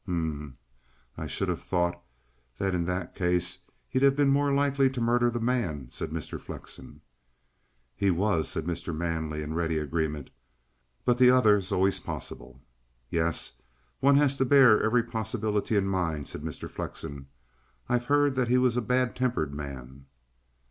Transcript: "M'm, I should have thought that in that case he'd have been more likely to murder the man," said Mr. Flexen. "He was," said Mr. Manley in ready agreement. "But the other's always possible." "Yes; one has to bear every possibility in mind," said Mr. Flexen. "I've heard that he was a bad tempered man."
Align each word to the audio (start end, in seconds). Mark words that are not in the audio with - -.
"M'm, 0.07 0.57
I 1.15 1.27
should 1.27 1.47
have 1.47 1.61
thought 1.61 2.01
that 2.57 2.73
in 2.73 2.85
that 2.85 3.13
case 3.13 3.59
he'd 3.87 4.01
have 4.01 4.15
been 4.15 4.29
more 4.29 4.51
likely 4.51 4.89
to 4.89 4.99
murder 4.99 5.29
the 5.29 5.39
man," 5.39 5.91
said 5.91 6.09
Mr. 6.09 6.41
Flexen. 6.41 7.01
"He 7.95 8.09
was," 8.09 8.49
said 8.49 8.63
Mr. 8.65 8.97
Manley 8.97 9.43
in 9.43 9.53
ready 9.53 9.77
agreement. 9.77 10.31
"But 11.05 11.19
the 11.19 11.29
other's 11.29 11.71
always 11.71 11.99
possible." 11.99 12.63
"Yes; 13.11 13.61
one 13.99 14.15
has 14.17 14.37
to 14.37 14.43
bear 14.45 14.81
every 14.81 15.03
possibility 15.03 15.75
in 15.75 15.85
mind," 15.85 16.27
said 16.27 16.41
Mr. 16.41 16.67
Flexen. 16.67 17.27
"I've 17.87 18.05
heard 18.05 18.33
that 18.33 18.47
he 18.47 18.57
was 18.57 18.75
a 18.75 18.81
bad 18.81 19.15
tempered 19.15 19.53
man." 19.53 20.07